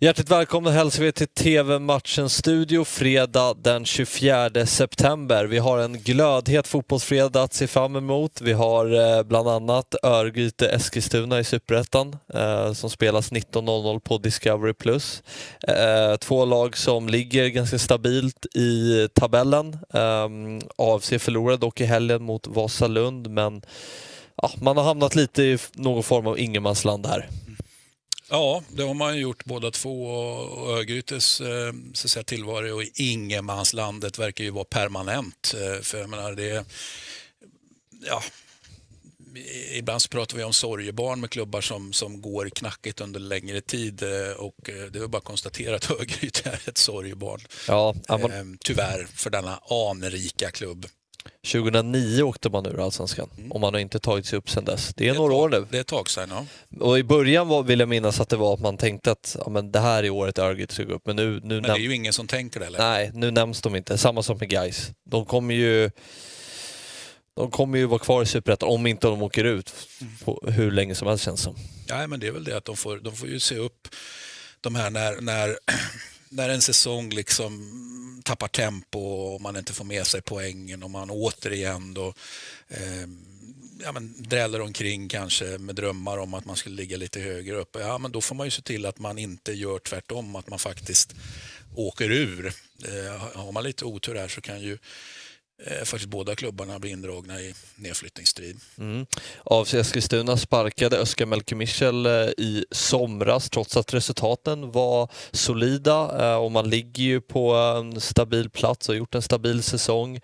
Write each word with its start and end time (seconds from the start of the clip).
Hjärtligt 0.00 0.30
välkomna 0.30 0.70
hälsar 0.70 1.02
vi 1.02 1.12
till 1.12 1.28
TV-matchens 1.28 2.36
studio 2.36 2.84
fredag 2.84 3.54
den 3.54 3.84
24 3.84 4.66
september. 4.66 5.44
Vi 5.44 5.58
har 5.58 5.78
en 5.78 5.98
glödhet 5.98 6.68
fotbollsfredag 6.68 7.42
att 7.42 7.54
se 7.54 7.66
fram 7.66 7.96
emot. 7.96 8.40
Vi 8.40 8.52
har 8.52 9.16
eh, 9.16 9.22
bland 9.22 9.48
annat 9.48 9.94
Örgryte 10.02 10.68
Eskilstuna 10.68 11.40
i 11.40 11.44
Superettan 11.44 12.16
eh, 12.34 12.72
som 12.72 12.90
spelas 12.90 13.32
19.00 13.32 14.00
på 14.00 14.18
Discovery+. 14.18 14.74
Eh, 15.68 16.16
två 16.16 16.44
lag 16.44 16.76
som 16.76 17.08
ligger 17.08 17.48
ganska 17.48 17.78
stabilt 17.78 18.46
i 18.54 19.08
tabellen. 19.14 19.78
Eh, 19.94 20.28
AFC 20.76 21.08
förlorade 21.08 21.56
dock 21.56 21.80
i 21.80 21.84
helgen 21.84 22.22
mot 22.22 22.46
Vasalund 22.46 23.30
men 23.30 23.62
ja, 24.42 24.50
man 24.62 24.76
har 24.76 24.84
hamnat 24.84 25.14
lite 25.14 25.42
i 25.42 25.58
någon 25.74 26.02
form 26.02 26.26
av 26.26 26.38
ingenmansland 26.38 27.06
här. 27.06 27.28
Ja, 28.28 28.62
det 28.68 28.82
har 28.82 28.94
man 28.94 29.18
gjort 29.18 29.44
båda 29.44 29.70
två 29.70 30.06
och 30.06 30.78
Örgrytes 30.78 31.40
eh, 31.40 31.72
så 31.94 32.08
säga, 32.08 32.24
tillvaro 32.24 32.82
i 32.82 32.92
ingenmanslandet 32.94 34.18
verkar 34.18 34.44
ju 34.44 34.50
vara 34.50 34.64
permanent. 34.64 35.54
Eh, 35.54 35.82
för 35.82 35.98
jag 35.98 36.10
menar, 36.10 36.32
det, 36.32 36.64
ja, 38.06 38.22
ibland 39.72 40.02
så 40.02 40.08
pratar 40.08 40.36
vi 40.36 40.44
om 40.44 40.52
sorgebarn 40.52 41.20
med 41.20 41.30
klubbar 41.30 41.60
som, 41.60 41.92
som 41.92 42.20
går 42.20 42.48
knackigt 42.48 43.00
under 43.00 43.20
längre 43.20 43.60
tid 43.60 44.02
eh, 44.02 44.32
och 44.36 44.56
det 44.64 44.98
är 44.98 45.06
bara 45.06 45.18
att 45.18 45.24
konstatera 45.24 45.76
att 45.76 45.90
Örgryte 46.00 46.50
är 46.50 46.68
ett 46.68 46.78
sorgebarn. 46.78 47.40
Ja, 47.68 47.94
man... 48.08 48.58
Tyvärr 48.64 49.06
för 49.14 49.30
denna 49.30 49.60
anrika 49.90 50.50
klubb. 50.50 50.86
2009 51.44 52.22
åkte 52.22 52.50
man 52.50 52.66
ur 52.66 52.84
Allsvenskan 52.84 53.30
mm. 53.36 53.52
och 53.52 53.60
man 53.60 53.74
har 53.74 53.80
inte 53.80 53.98
tagit 53.98 54.26
sig 54.26 54.38
upp 54.38 54.50
sedan 54.50 54.64
dess. 54.64 54.94
Det 54.94 55.04
är, 55.04 55.12
det 55.12 55.16
är 55.16 55.18
några 55.18 55.34
år 55.34 55.48
nu. 55.48 55.66
Det 55.70 55.76
är 55.76 55.80
ett 55.80 55.86
tag 55.86 56.10
sedan, 56.10 56.28
ja. 56.30 56.46
Och 56.80 56.98
i 56.98 57.02
början 57.02 57.48
var, 57.48 57.62
vill 57.62 57.80
jag 57.80 57.88
minnas 57.88 58.20
att 58.20 58.28
det 58.28 58.36
var 58.36 58.54
att 58.54 58.60
man 58.60 58.76
tänkte 58.76 59.12
att 59.12 59.36
ja, 59.44 59.50
men 59.50 59.72
det 59.72 59.80
här 59.80 60.02
är 60.02 60.10
året 60.10 60.38
Örgryte 60.38 60.74
ska 60.74 60.84
gå 60.84 60.94
upp. 60.94 61.06
Men, 61.06 61.16
nu, 61.16 61.40
nu 61.42 61.54
men 61.54 61.62
det 61.62 61.70
är 61.70 61.76
ju 61.76 61.94
ingen 61.94 62.12
som 62.12 62.26
tänker 62.26 62.60
det 62.60 62.66
eller? 62.66 62.78
Nej, 62.78 63.10
nu 63.14 63.30
nämns 63.30 63.62
de 63.62 63.76
inte. 63.76 63.98
Samma 63.98 64.22
som 64.22 64.38
med 64.38 64.48
Guys. 64.48 64.90
De 65.10 65.24
kommer 65.24 65.54
ju 65.54 65.90
de 67.36 67.50
kommer 67.50 67.78
ju 67.78 67.86
vara 67.86 67.98
kvar 67.98 68.22
i 68.22 68.26
Superettan 68.26 68.68
om 68.68 68.86
inte 68.86 69.06
de 69.06 69.22
åker 69.22 69.44
ut 69.44 69.74
på 70.24 70.44
hur 70.46 70.70
länge 70.70 70.94
som 70.94 71.08
helst 71.08 71.24
känns 71.24 71.40
som. 71.40 71.56
Ja, 71.86 72.06
men 72.06 72.20
det 72.20 72.26
är 72.26 72.32
väl 72.32 72.44
det 72.44 72.56
att 72.56 72.64
de 72.64 72.76
får, 72.76 72.96
de 72.96 73.16
får 73.16 73.28
ju 73.28 73.40
se 73.40 73.56
upp 73.56 73.88
de 74.60 74.74
här 74.74 74.90
när, 74.90 75.20
när, 75.20 75.58
när 76.34 76.48
en 76.48 76.62
säsong 76.62 77.10
liksom 77.10 77.70
tappar 78.24 78.48
tempo 78.48 78.98
och 78.98 79.40
man 79.40 79.56
inte 79.56 79.72
får 79.72 79.84
med 79.84 80.06
sig 80.06 80.22
poängen 80.22 80.82
och 80.82 80.90
man 80.90 81.10
återigen 81.10 81.94
då 81.94 82.14
eh, 82.68 83.06
ja, 83.82 83.92
men 83.92 84.14
dräller 84.22 84.60
omkring 84.60 85.08
kanske 85.08 85.58
med 85.58 85.74
drömmar 85.74 86.18
om 86.18 86.34
att 86.34 86.44
man 86.44 86.56
skulle 86.56 86.76
ligga 86.76 86.96
lite 86.96 87.20
högre 87.20 87.56
upp. 87.56 87.76
Ja, 87.80 87.98
men 87.98 88.12
då 88.12 88.20
får 88.20 88.34
man 88.34 88.46
ju 88.46 88.50
se 88.50 88.62
till 88.62 88.86
att 88.86 88.98
man 88.98 89.18
inte 89.18 89.52
gör 89.52 89.78
tvärtom, 89.78 90.36
att 90.36 90.48
man 90.48 90.58
faktiskt 90.58 91.14
åker 91.74 92.10
ur. 92.10 92.52
Eh, 92.84 93.36
har 93.36 93.52
man 93.52 93.64
lite 93.64 93.84
otur 93.84 94.14
här 94.14 94.28
så 94.28 94.40
kan 94.40 94.60
ju 94.60 94.78
Eh, 95.62 95.84
faktiskt 95.84 96.10
båda 96.10 96.34
klubbarna 96.34 96.78
blir 96.78 96.90
indragna 96.90 97.40
i 97.40 97.54
nedflyttningsstrid. 97.76 98.56
Mm. 98.78 99.06
AFC 99.44 99.74
Eskilstuna 99.74 100.36
sparkade 100.36 100.98
Özcan 100.98 101.28
Melkemichel 101.28 102.06
eh, 102.06 102.12
i 102.38 102.64
somras 102.70 103.50
trots 103.50 103.76
att 103.76 103.94
resultaten 103.94 104.72
var 104.72 105.08
solida 105.32 106.30
eh, 106.32 106.36
och 106.36 106.52
man 106.52 106.70
ligger 106.70 107.04
ju 107.04 107.20
på 107.20 107.54
en 107.54 108.00
stabil 108.00 108.50
plats 108.50 108.88
och 108.88 108.94
har 108.94 108.98
gjort 108.98 109.14
en 109.14 109.22
stabil 109.22 109.62
säsong. 109.62 110.20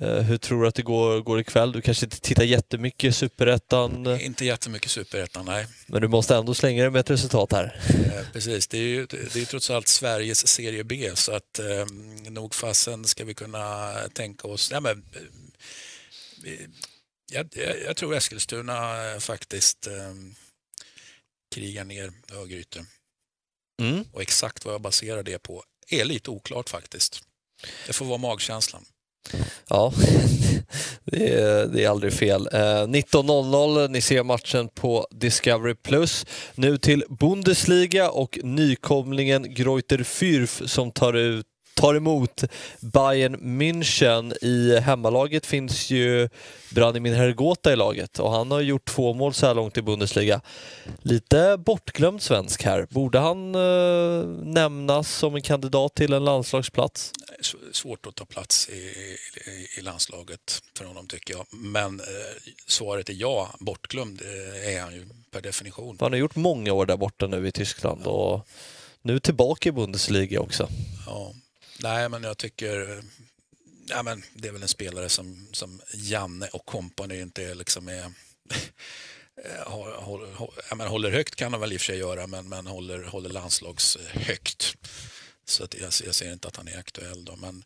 Eh, 0.00 0.18
hur 0.18 0.38
tror 0.38 0.62
du 0.62 0.68
att 0.68 0.74
det 0.74 0.82
går, 0.82 1.20
går 1.20 1.40
ikväll? 1.40 1.72
Du 1.72 1.82
kanske 1.82 2.06
inte 2.06 2.20
tittar 2.20 2.44
jättemycket 2.44 3.16
Superettan? 3.16 4.20
Inte 4.20 4.44
jättemycket 4.44 4.90
Superettan, 4.90 5.44
nej. 5.44 5.66
Men 5.86 6.02
du 6.02 6.08
måste 6.08 6.36
ändå 6.36 6.54
slänga 6.54 6.82
dig 6.82 6.90
med 6.90 7.00
ett 7.00 7.10
resultat 7.10 7.52
här. 7.52 7.80
Eh, 7.88 8.32
precis, 8.32 8.66
det 8.66 8.78
är 8.78 8.82
ju 8.82 9.06
det 9.06 9.36
är 9.36 9.44
trots 9.44 9.70
allt 9.70 9.88
Sveriges 9.88 10.48
serie 10.48 10.84
B 10.84 11.10
så 11.14 11.32
att 11.32 11.58
eh, 11.58 11.86
nog 12.30 12.54
fasen 12.54 13.04
ska 13.04 13.24
vi 13.24 13.34
kunna 13.34 13.92
tänka 14.12 14.48
oss... 14.48 14.70
Ja, 14.70 14.80
men, 14.80 15.04
eh, 16.44 16.52
jag, 17.32 17.48
jag, 17.86 17.96
tror 17.96 18.14
Eskilstuna 18.14 18.96
faktiskt 19.20 19.86
eh, 19.86 20.14
krigar 21.54 21.84
ner 21.84 22.12
Örgryte. 22.32 22.84
Mm. 23.80 24.04
Och 24.12 24.22
exakt 24.22 24.64
vad 24.64 24.74
jag 24.74 24.80
baserar 24.80 25.22
det 25.22 25.38
på 25.38 25.64
är 25.88 26.04
lite 26.04 26.30
oklart 26.30 26.68
faktiskt. 26.68 27.22
Det 27.86 27.92
får 27.92 28.06
vara 28.06 28.18
magkänslan. 28.18 28.84
Ja, 29.68 29.92
det 31.04 31.34
är, 31.34 31.66
det 31.66 31.84
är 31.84 31.88
aldrig 31.88 32.12
fel. 32.12 32.48
Eh, 32.52 32.58
19.00, 32.58 33.88
ni 33.88 34.00
ser 34.00 34.22
matchen 34.22 34.68
på 34.68 35.06
Discovery+. 35.10 35.74
Nu 36.54 36.78
till 36.78 37.04
Bundesliga 37.08 38.10
och 38.10 38.38
nykomlingen 38.42 39.54
Greuter 39.54 39.98
Fürth 39.98 40.66
som 40.66 40.90
tar 40.90 41.12
ut 41.12 41.46
tar 41.74 41.94
emot 41.94 42.44
Bayern 42.80 43.36
München. 43.36 44.44
I 44.44 44.80
hemmalaget 44.80 45.46
finns 45.46 45.90
ju 45.90 46.28
Branimir 46.70 47.14
Hergota 47.14 47.72
i 47.72 47.76
laget 47.76 48.18
och 48.18 48.30
han 48.30 48.50
har 48.50 48.60
gjort 48.60 48.84
två 48.84 49.14
mål 49.14 49.34
så 49.34 49.46
här 49.46 49.54
långt 49.54 49.78
i 49.78 49.82
Bundesliga. 49.82 50.40
Lite 51.02 51.56
bortglömd 51.58 52.22
svensk 52.22 52.64
här. 52.64 52.86
Borde 52.90 53.18
han 53.18 53.54
eh, 53.54 54.26
nämnas 54.42 55.10
som 55.10 55.34
en 55.34 55.42
kandidat 55.42 55.94
till 55.94 56.12
en 56.12 56.24
landslagsplats? 56.24 57.12
Svårt 57.72 58.06
att 58.06 58.14
ta 58.14 58.24
plats 58.24 58.68
i, 58.68 58.72
i, 58.72 59.78
i 59.78 59.82
landslaget 59.82 60.62
för 60.76 60.84
honom 60.84 61.06
tycker 61.06 61.34
jag. 61.34 61.46
Men 61.50 62.00
eh, 62.00 62.06
svaret 62.66 63.08
är 63.08 63.14
ja, 63.14 63.50
bortglömd 63.60 64.22
eh, 64.22 64.74
är 64.74 64.80
han 64.80 64.94
ju 64.94 65.06
per 65.30 65.40
definition. 65.40 65.96
Han 66.00 66.12
har 66.12 66.18
gjort 66.18 66.36
många 66.36 66.72
år 66.72 66.86
där 66.86 66.96
borta 66.96 67.26
nu 67.26 67.48
i 67.48 67.52
Tyskland 67.52 68.02
ja. 68.04 68.10
och 68.10 68.48
nu 69.02 69.20
tillbaka 69.20 69.68
i 69.68 69.72
Bundesliga 69.72 70.40
också. 70.40 70.68
Ja. 71.06 71.32
Nej, 71.82 72.08
men 72.08 72.22
jag 72.22 72.38
tycker 72.38 73.02
ja, 73.86 74.02
men 74.02 74.22
det 74.34 74.48
är 74.48 74.52
väl 74.52 74.62
en 74.62 74.68
spelare 74.68 75.08
som, 75.08 75.48
som 75.52 75.80
Janne 75.94 76.48
och 76.48 76.66
kompani 76.66 77.20
inte 77.20 77.44
är, 77.44 77.54
liksom 77.54 77.88
är 77.88 78.12
håller, 79.66 79.96
håller, 80.34 80.86
håller 80.86 81.10
högt 81.10 81.34
kan 81.34 81.52
han 81.52 81.60
väl 81.60 81.72
i 81.72 81.76
och 81.76 81.80
för 81.80 81.86
sig 81.86 81.98
göra, 81.98 82.26
men, 82.26 82.48
men 82.48 82.66
håller, 82.66 83.04
håller 83.04 83.30
landslagshögt. 83.30 84.76
Så 85.44 85.64
att 85.64 85.74
jag, 85.74 85.92
jag 86.04 86.14
ser 86.14 86.32
inte 86.32 86.48
att 86.48 86.56
han 86.56 86.68
är 86.68 86.78
aktuell. 86.78 87.24
Då. 87.24 87.36
Men, 87.36 87.64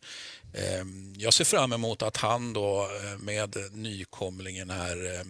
eh, 0.53 0.85
jag 1.17 1.33
ser 1.33 1.45
fram 1.45 1.73
emot 1.73 2.01
att 2.01 2.17
han 2.17 2.53
då 2.53 2.89
eh, 3.03 3.17
med 3.17 3.57
nykomlingen 3.71 4.69
här 4.69 5.15
eh, 5.15 5.25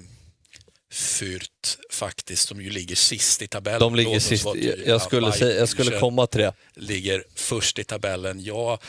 Fürth 0.91 1.56
faktiskt, 1.97 2.47
som 2.47 2.61
ju 2.61 2.69
ligger 2.69 2.95
sist 2.95 3.41
i 3.41 3.47
tabellen. 3.47 3.79
De 3.79 3.95
ligger 3.95 4.19
sist. 4.19 4.45
Jag 4.85 5.01
skulle, 5.01 5.31
säga, 5.31 5.59
jag 5.59 5.69
skulle 5.69 5.99
komma 5.99 6.27
till 6.27 6.41
det. 6.41 6.53
Ligger 6.73 7.23
först 7.35 7.79
i 7.79 7.83
tabellen. 7.83 8.43
Jag 8.43 8.79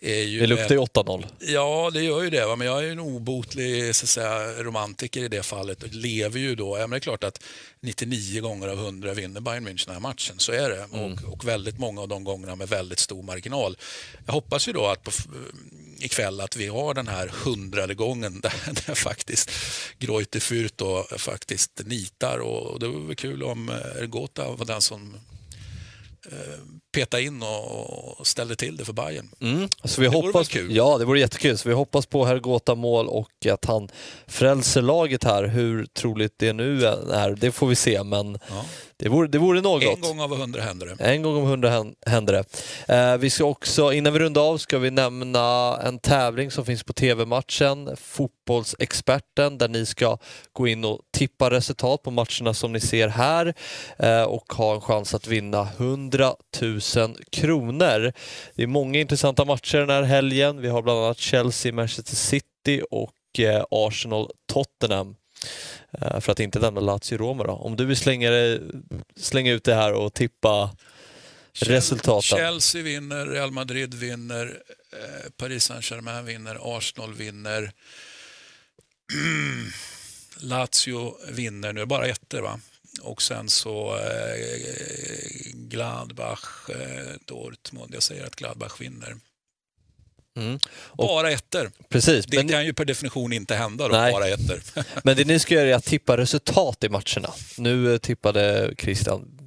är 0.00 0.22
ju 0.22 0.40
det 0.40 0.46
luktar 0.46 0.74
ju 0.74 0.80
8-0. 0.80 1.26
Ja, 1.38 1.90
det 1.94 2.02
gör 2.02 2.22
ju 2.22 2.30
det. 2.30 2.46
Va? 2.46 2.56
Men 2.56 2.66
jag 2.66 2.84
är 2.84 2.92
en 2.92 3.00
obotlig 3.00 3.94
så 3.94 4.06
säga, 4.06 4.62
romantiker 4.62 5.20
i 5.20 5.28
det 5.28 5.42
fallet 5.42 5.82
och 5.82 5.88
lever 5.92 6.40
ju 6.40 6.54
då. 6.54 6.78
Ja, 6.78 6.80
men 6.80 6.90
det 6.90 6.96
är 6.96 7.00
klart 7.00 7.24
att 7.24 7.42
99 7.80 8.40
gånger 8.40 8.68
av 8.68 8.78
100 8.78 9.14
vinner 9.14 9.40
Bayern 9.40 9.68
München 9.68 9.86
den 9.86 9.94
här 9.94 10.00
matchen. 10.00 10.38
Så 10.38 10.52
är 10.52 10.70
det. 10.70 10.84
Mm. 10.92 11.12
Och, 11.12 11.32
och, 11.32 11.48
väldigt 11.48 11.78
många 11.78 12.00
av 12.00 12.08
de 12.08 12.24
gångerna 12.24 12.56
med 12.56 12.68
väldigt 12.68 12.98
stor 12.98 13.22
marginal. 13.22 13.76
Jag 14.26 14.32
hoppas 14.32 14.68
ju 14.68 14.72
då 14.72 14.86
att 14.86 15.02
på, 15.02 15.10
ikväll 16.02 16.40
att 16.40 16.56
vi 16.56 16.66
har 16.66 16.94
den 16.94 17.08
här 17.08 17.32
hundrade 17.44 17.94
gången 17.94 18.40
där, 18.40 18.52
där 18.86 18.94
faktiskt 18.94 19.50
Greuter 19.98 20.40
Fürth 20.40 20.72
då 20.76 21.06
faktiskt 21.16 21.80
nitar 21.84 22.38
och 22.38 22.80
det 22.80 22.88
vore 22.88 23.14
kul 23.14 23.42
om 23.42 23.68
Ergota 23.68 24.50
var 24.50 24.66
den 24.66 24.80
som 24.80 25.16
eh, 26.26 26.58
peta 26.92 27.20
in 27.20 27.42
och 27.42 28.26
ställde 28.26 28.56
till 28.56 28.76
det 28.76 28.84
för 28.84 28.92
Bayern. 28.92 29.28
Mm. 29.40 29.68
Så 29.84 30.00
vi 30.00 30.06
det 30.06 30.16
hoppas, 30.16 30.48
kul. 30.48 30.76
Ja, 30.76 30.98
det 30.98 31.04
vore 31.04 31.20
jättekul. 31.20 31.58
Så 31.58 31.68
vi 31.68 31.74
hoppas 31.74 32.06
på 32.06 32.24
Hergota 32.24 32.74
mål 32.74 33.08
och 33.08 33.46
att 33.46 33.64
han 33.64 33.88
frälser 34.26 34.82
laget 34.82 35.24
här. 35.24 35.44
Hur 35.44 35.86
troligt 35.86 36.34
det 36.36 36.52
nu 36.52 36.86
är, 36.86 37.36
det 37.40 37.52
får 37.52 37.66
vi 37.66 37.76
se, 37.76 38.02
men 38.02 38.38
ja. 38.48 38.64
Det, 39.00 39.08
vore, 39.08 39.28
det 39.28 39.38
vore 39.38 39.60
något. 39.60 39.82
En 39.82 40.00
gång 40.00 40.20
av 40.20 40.36
hundra 40.36 40.62
händer 40.62 40.86
det. 40.86 41.04
En 41.04 41.22
gång 41.22 41.36
av 41.36 41.46
hundra 41.46 41.84
händer 42.06 42.32
det. 42.32 42.44
Eh, 42.94 43.16
vi 43.16 43.30
ska 43.30 43.44
också, 43.44 43.92
innan 43.92 44.12
vi 44.12 44.18
rundar 44.18 44.42
av, 44.42 44.58
ska 44.58 44.78
vi 44.78 44.90
nämna 44.90 45.76
en 45.82 45.98
tävling 45.98 46.50
som 46.50 46.64
finns 46.64 46.84
på 46.84 46.92
TV-matchen, 46.92 47.96
Fotbollsexperten, 47.96 49.58
där 49.58 49.68
ni 49.68 49.86
ska 49.86 50.18
gå 50.52 50.68
in 50.68 50.84
och 50.84 51.00
tippa 51.12 51.50
resultat 51.50 52.02
på 52.02 52.10
matcherna 52.10 52.54
som 52.54 52.72
ni 52.72 52.80
ser 52.80 53.08
här 53.08 53.54
eh, 53.98 54.22
och 54.22 54.52
ha 54.52 54.74
en 54.74 54.80
chans 54.80 55.14
att 55.14 55.26
vinna 55.26 55.68
100 55.76 56.34
000 56.60 56.80
000 56.96 57.16
kronor. 57.32 58.12
Det 58.54 58.62
är 58.62 58.66
många 58.66 59.00
intressanta 59.00 59.44
matcher 59.44 59.78
den 59.78 59.90
här 59.90 60.02
helgen. 60.02 60.60
Vi 60.60 60.68
har 60.68 60.82
bland 60.82 60.98
annat 60.98 61.18
Chelsea, 61.18 61.72
Manchester 61.72 62.16
City 62.16 62.82
och 62.90 63.14
eh, 63.38 63.64
Arsenal-Tottenham. 63.70 65.08
Eh, 65.08 65.14
för 66.20 66.32
att 66.32 66.40
inte 66.40 66.58
nämna 66.58 66.80
Lazio-Roma 66.80 67.44
då. 67.44 67.52
Om 67.52 67.76
du 67.76 67.84
vill 67.84 67.96
slänga, 67.96 68.58
slänga 69.16 69.52
ut 69.52 69.64
det 69.64 69.74
här 69.74 69.92
och 69.92 70.14
tippa 70.14 70.76
resultaten. 71.52 72.38
Chelsea 72.38 72.82
vinner, 72.82 73.26
Real 73.26 73.50
Madrid 73.50 73.94
vinner, 73.94 74.62
eh, 74.92 75.30
Paris 75.36 75.64
Saint-Germain 75.64 76.24
vinner, 76.24 76.58
Arsenal 76.76 77.14
vinner. 77.14 77.72
Lazio 80.40 81.16
vinner, 81.32 81.72
nu 81.72 81.80
är 81.80 81.84
det 81.84 81.86
bara 81.86 82.06
ettor 82.06 82.40
va? 82.40 82.60
och 83.02 83.22
sen 83.22 83.48
så 83.48 83.96
eh, 83.96 84.02
Gladbach, 85.54 86.70
eh, 86.70 87.14
Dortmund. 87.24 87.94
Jag 87.94 88.02
säger 88.02 88.26
att 88.26 88.36
Gladbach 88.36 88.80
vinner. 88.80 89.16
Mm. 90.38 90.58
Bara 90.98 91.30
ettor. 91.30 91.70
Precis. 91.88 92.26
Det 92.26 92.36
men, 92.36 92.48
kan 92.48 92.64
ju 92.64 92.74
per 92.74 92.84
definition 92.84 93.32
inte 93.32 93.54
hända 93.54 93.88
då, 93.88 93.96
Nej. 93.96 94.12
bara 94.12 94.28
ettor. 94.28 94.62
men 95.04 95.16
det 95.16 95.24
ni 95.24 95.38
ska 95.38 95.54
göra 95.54 95.68
är 95.68 95.74
att 95.74 95.84
tippa 95.84 96.16
resultat 96.16 96.84
i 96.84 96.88
matcherna. 96.88 97.30
Nu 97.58 97.92
eh, 97.92 97.98
tippade 97.98 98.74
Christian 98.78 99.40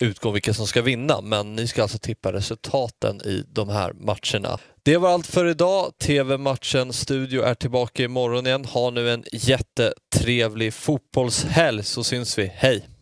utgång 0.00 0.32
vilka 0.32 0.54
som 0.54 0.66
ska 0.66 0.82
vinna, 0.82 1.20
men 1.20 1.56
ni 1.56 1.66
ska 1.66 1.82
alltså 1.82 1.98
tippa 1.98 2.32
resultaten 2.32 3.20
i 3.20 3.44
de 3.48 3.68
här 3.68 3.92
matcherna. 3.92 4.58
Det 4.82 4.96
var 4.96 5.10
allt 5.10 5.26
för 5.26 5.46
idag. 5.46 5.92
TV-matchen 5.98 6.92
Studio 6.92 7.42
är 7.42 7.54
tillbaka 7.54 8.02
imorgon 8.02 8.46
igen. 8.46 8.64
Ha 8.64 8.90
nu 8.90 9.10
en 9.10 9.24
jättetrevlig 9.32 10.74
fotbollshelg 10.74 11.84
så 11.84 12.04
syns 12.04 12.38
vi. 12.38 12.52
Hej! 12.54 12.97